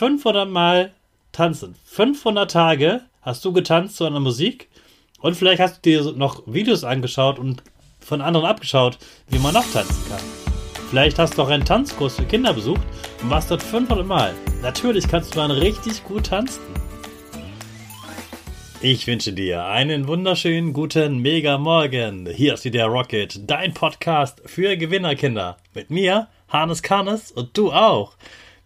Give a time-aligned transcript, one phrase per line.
[0.00, 0.92] 500 Mal
[1.30, 1.74] tanzen.
[1.84, 4.70] 500 Tage hast du getanzt zu einer Musik
[5.20, 7.62] und vielleicht hast du dir noch Videos angeschaut und
[8.00, 8.96] von anderen abgeschaut,
[9.28, 10.22] wie man noch tanzen kann.
[10.88, 12.80] Vielleicht hast du auch einen Tanzkurs für Kinder besucht
[13.20, 14.32] und warst dort 500 Mal.
[14.62, 16.62] Natürlich kannst du dann richtig gut tanzen.
[18.80, 22.26] Ich wünsche dir einen wunderschönen guten Mega Morgen.
[22.26, 25.58] Hier ist wieder Rocket, dein Podcast für Gewinnerkinder.
[25.74, 28.14] Mit mir, Hannes Karnes und du auch.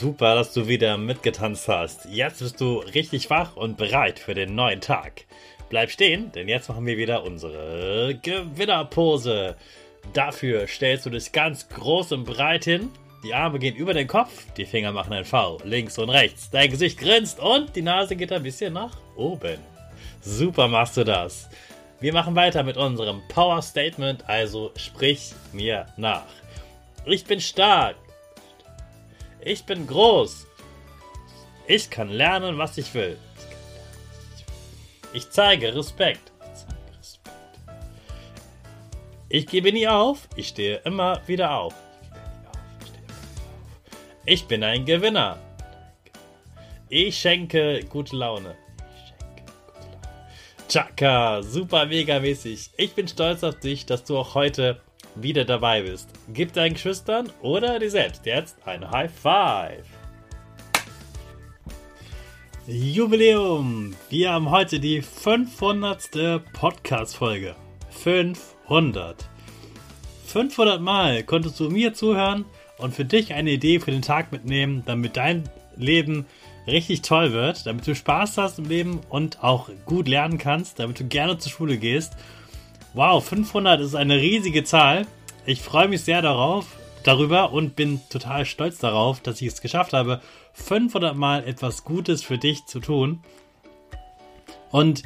[0.00, 2.04] Super, dass du wieder mitgetanzt hast.
[2.04, 5.24] Jetzt bist du richtig wach und bereit für den neuen Tag.
[5.70, 9.56] Bleib stehen, denn jetzt machen wir wieder unsere Gewinnerpose.
[10.12, 12.90] Dafür stellst du dich ganz groß und breit hin.
[13.24, 16.48] Die Arme gehen über den Kopf, die Finger machen ein V, links und rechts.
[16.48, 19.58] Dein Gesicht grinst und die Nase geht ein bisschen nach oben.
[20.20, 21.48] Super machst du das.
[21.98, 26.22] Wir machen weiter mit unserem Power Statement, also sprich mir nach.
[27.04, 27.96] Ich bin stark.
[29.40, 30.46] Ich bin groß.
[31.66, 33.18] Ich kann lernen, was ich will.
[35.12, 36.32] Ich zeige Respekt.
[39.28, 40.28] Ich gebe nie auf.
[40.36, 41.74] Ich stehe immer wieder auf.
[44.24, 45.38] Ich bin ein Gewinner.
[46.88, 48.56] Ich schenke gute Laune.
[50.68, 52.70] Chaka, super mega mäßig.
[52.76, 54.80] Ich bin stolz auf dich, dass du auch heute
[55.22, 56.08] wieder dabei bist.
[56.32, 59.84] Gib deinen Geschwistern oder dir selbst jetzt ein High Five.
[62.66, 63.94] Jubiläum!
[64.10, 66.42] Wir haben heute die 500.
[66.52, 67.54] Podcast-Folge.
[67.90, 69.28] 500.
[70.26, 72.44] 500 Mal konntest du mir zuhören
[72.76, 76.26] und für dich eine Idee für den Tag mitnehmen, damit dein Leben
[76.66, 81.00] richtig toll wird, damit du Spaß hast im Leben und auch gut lernen kannst, damit
[81.00, 82.14] du gerne zur Schule gehst
[82.94, 85.06] Wow, 500 ist eine riesige Zahl.
[85.44, 86.66] Ich freue mich sehr darauf,
[87.04, 90.20] darüber und bin total stolz darauf, dass ich es geschafft habe,
[90.54, 93.20] 500 Mal etwas Gutes für dich zu tun.
[94.70, 95.02] Und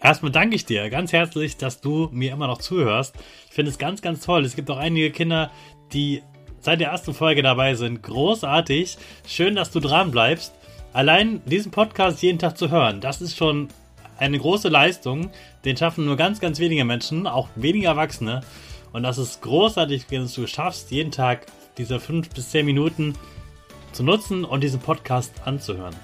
[0.00, 3.14] erstmal danke ich dir ganz herzlich, dass du mir immer noch zuhörst.
[3.48, 4.44] Ich finde es ganz, ganz toll.
[4.44, 5.50] Es gibt auch einige Kinder,
[5.92, 6.22] die
[6.60, 8.02] seit der ersten Folge dabei sind.
[8.02, 8.96] Großartig.
[9.26, 10.52] Schön, dass du dran bleibst.
[10.92, 13.68] Allein diesen Podcast jeden Tag zu hören, das ist schon
[14.20, 15.30] eine große Leistung.
[15.64, 18.42] Den schaffen nur ganz, ganz wenige Menschen, auch wenige Erwachsene.
[18.92, 21.46] Und das ist großartig, wenn du schaffst, jeden Tag
[21.78, 23.14] diese fünf bis zehn Minuten
[23.92, 25.94] zu nutzen und diesen Podcast anzuhören.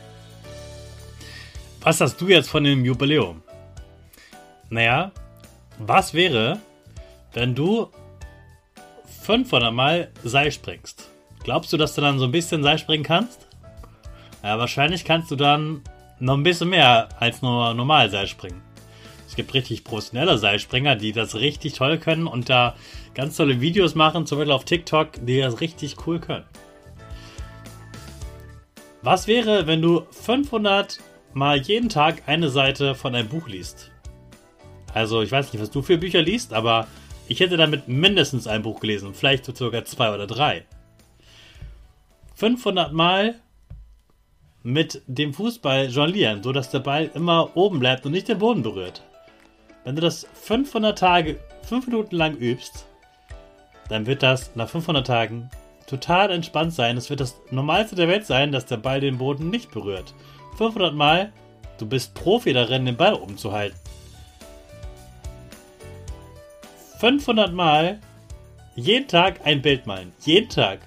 [1.80, 3.42] Was hast du jetzt von dem Jubiläum?
[4.70, 5.12] Naja,
[5.78, 6.58] was wäre,
[7.32, 7.90] wenn du
[9.22, 11.10] 500 Mal Seil springst?
[11.44, 13.46] Glaubst du, dass du dann so ein bisschen Seil springen kannst?
[14.42, 15.82] Ja, wahrscheinlich kannst du dann
[16.18, 18.62] noch ein bisschen mehr als nur normal Seilspringen.
[19.28, 22.74] Es gibt richtig professionelle Seilspringer, die das richtig toll können und da
[23.14, 26.44] ganz tolle Videos machen, zum Beispiel auf TikTok, die das richtig cool können.
[29.02, 30.98] Was wäre, wenn du 500
[31.32, 33.90] mal jeden Tag eine Seite von einem Buch liest?
[34.94, 36.86] Also, ich weiß nicht, was du für Bücher liest, aber
[37.28, 40.64] ich hätte damit mindestens ein Buch gelesen, vielleicht sogar zwei oder drei.
[42.36, 43.34] 500 Mal
[44.66, 48.64] mit dem Fußball jonglieren, so dass der Ball immer oben bleibt und nicht den Boden
[48.64, 49.00] berührt.
[49.84, 52.84] Wenn du das 500 Tage, 5 Minuten lang übst,
[53.88, 55.50] dann wird das nach 500 Tagen
[55.86, 56.96] total entspannt sein.
[56.96, 60.14] Es wird das Normalste der Welt sein, dass der Ball den Boden nicht berührt.
[60.58, 61.32] 500 Mal,
[61.78, 63.78] du bist Profi darin, den Ball oben zu halten.
[66.98, 68.00] 500 Mal
[68.74, 70.12] jeden Tag ein Bild malen.
[70.24, 70.80] Jeden Tag.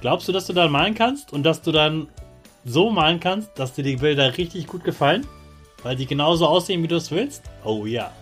[0.00, 2.06] Glaubst du, dass du dann malen kannst und dass du dann
[2.64, 5.26] so malen kannst, dass dir die Bilder richtig gut gefallen,
[5.82, 7.44] weil die genauso aussehen, wie du es willst?
[7.64, 8.12] Oh ja.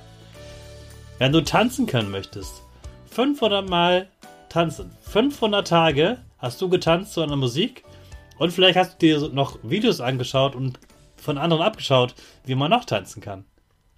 [1.18, 2.62] Wenn du tanzen können möchtest,
[3.10, 4.08] 500 Mal
[4.48, 4.92] tanzen.
[5.02, 7.84] 500 Tage hast du getanzt zu einer Musik
[8.38, 10.78] und vielleicht hast du dir noch Videos angeschaut und
[11.16, 12.14] von anderen abgeschaut,
[12.44, 13.44] wie man noch tanzen kann.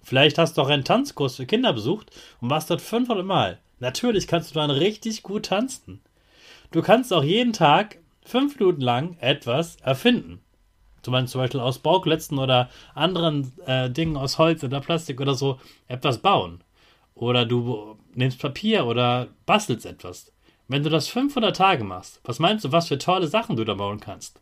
[0.01, 2.09] Vielleicht hast du auch einen Tanzkurs für Kinder besucht
[2.41, 3.59] und warst dort 500 Mal.
[3.79, 6.01] Natürlich kannst du dann richtig gut tanzen.
[6.71, 10.41] Du kannst auch jeden Tag fünf Minuten lang etwas erfinden.
[11.01, 16.19] Zum Beispiel aus Bauklötzen oder anderen äh, Dingen aus Holz oder Plastik oder so etwas
[16.19, 16.63] bauen.
[17.15, 20.31] Oder du nimmst Papier oder bastelst etwas.
[20.67, 23.73] Wenn du das 500 Tage machst, was meinst du, was für tolle Sachen du da
[23.73, 24.39] bauen kannst?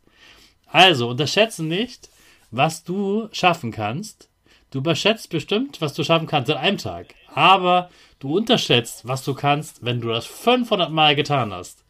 [0.67, 2.09] Also, unterschätze nicht,
[2.51, 4.29] was du schaffen kannst.
[4.69, 7.15] Du überschätzt bestimmt, was du schaffen kannst in einem Tag.
[7.33, 7.89] Aber
[8.19, 11.83] du unterschätzt, was du kannst, wenn du das 500 Mal getan hast.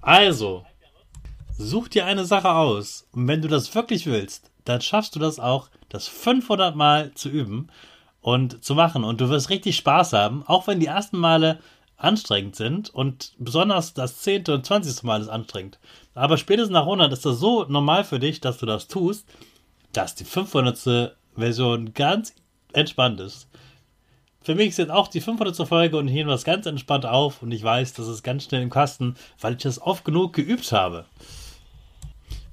[0.00, 0.64] Also,
[1.62, 3.06] such dir eine Sache aus.
[3.12, 7.28] Und wenn du das wirklich willst, dann schaffst du das auch, das 500 Mal zu
[7.28, 7.68] üben
[8.20, 9.04] und zu machen.
[9.04, 11.58] Und du wirst richtig Spaß haben, auch wenn die ersten Male
[11.96, 15.78] anstrengend sind und besonders das zehnte und zwanzigste Mal ist anstrengend.
[16.14, 19.26] Aber spätestens nach 100 ist das so normal für dich, dass du das tust,
[19.92, 21.16] dass die 500.
[21.34, 22.34] Version ganz
[22.72, 23.48] entspannt ist.
[24.42, 25.56] Für mich ist jetzt auch die 500.
[25.68, 28.70] Folge und nehme das ganz entspannt auf und ich weiß, das ist ganz schnell im
[28.70, 31.06] Kasten, weil ich das oft genug geübt habe.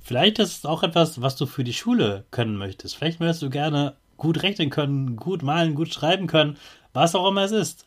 [0.09, 2.95] Vielleicht ist es auch etwas, was du für die Schule können möchtest.
[2.95, 6.57] Vielleicht möchtest du gerne gut rechnen können, gut malen, gut schreiben können,
[6.93, 7.85] was auch immer es ist.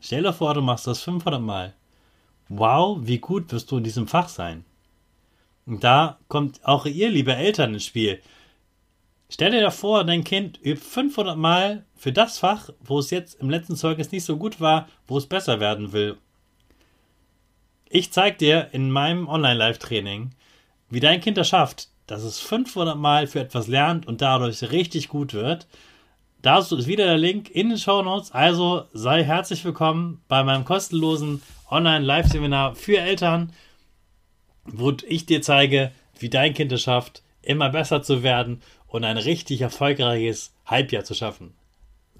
[0.00, 1.72] Stell dir vor, du machst das 500 Mal.
[2.48, 4.64] Wow, wie gut wirst du in diesem Fach sein.
[5.64, 8.20] Und da kommt auch ihr, liebe Eltern, ins Spiel.
[9.30, 13.48] Stell dir vor, dein Kind übt 500 Mal für das Fach, wo es jetzt im
[13.48, 16.18] letzten Zeugnis nicht so gut war, wo es besser werden will.
[17.88, 20.32] Ich zeige dir in meinem Online-Live-Training,
[20.92, 25.08] wie dein Kind das schafft, dass es 500 Mal für etwas lernt und dadurch richtig
[25.08, 25.66] gut wird.
[26.42, 28.30] Dazu ist wieder der Link in den Show Notes.
[28.32, 31.40] Also sei herzlich willkommen bei meinem kostenlosen
[31.70, 33.54] Online-Live-Seminar für Eltern,
[34.66, 39.16] wo ich dir zeige, wie dein Kind es schafft, immer besser zu werden und ein
[39.16, 41.54] richtig erfolgreiches Halbjahr zu schaffen.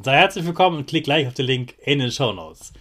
[0.00, 2.72] Sei herzlich willkommen und klick gleich auf den Link in den Show Notes.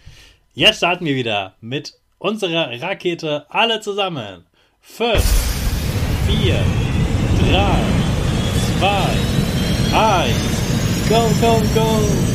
[0.54, 4.46] Jetzt starten wir wieder mit unserer Rakete alle zusammen.
[4.80, 5.51] 5,
[6.32, 6.64] vier,
[7.38, 7.82] drei,
[8.78, 12.31] zwei, eins, go, go, go!